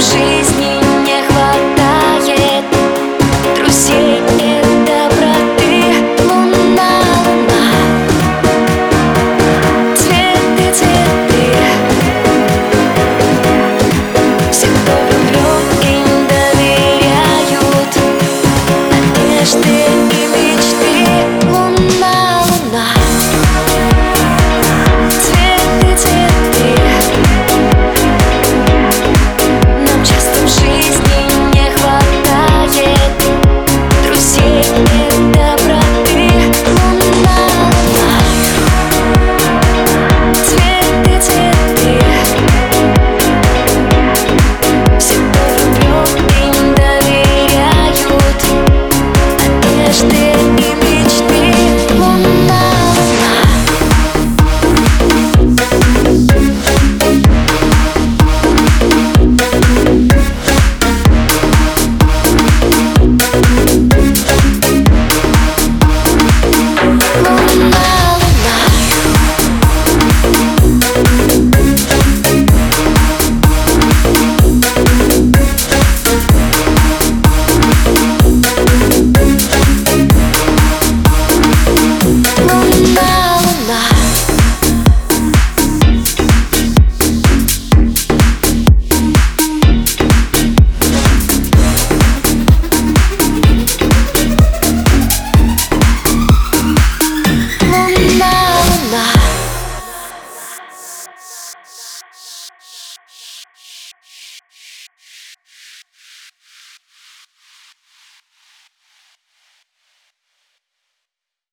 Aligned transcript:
she's 0.00 0.53